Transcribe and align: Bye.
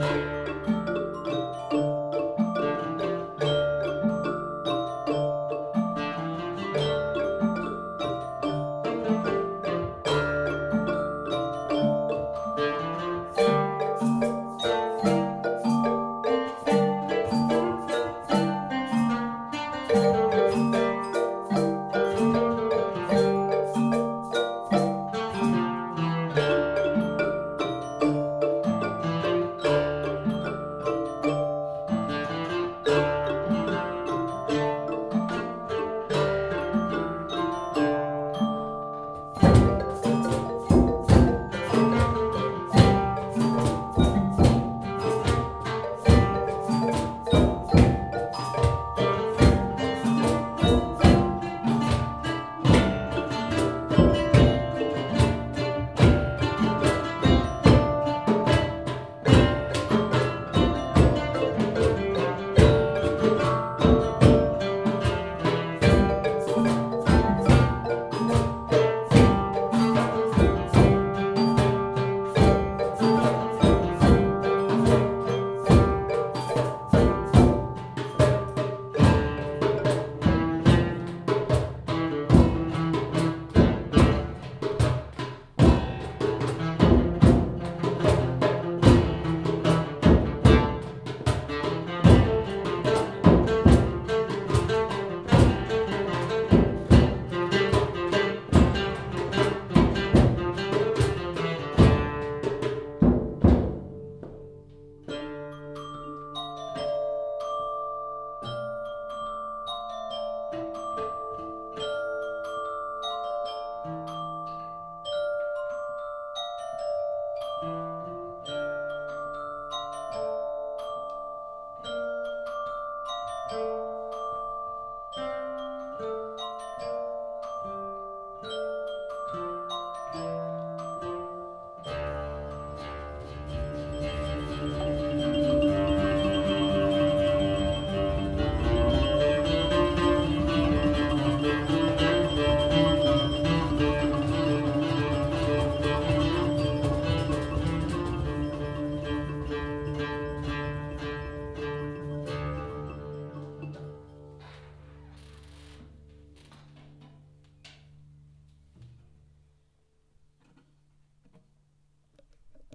Bye. 0.00 0.29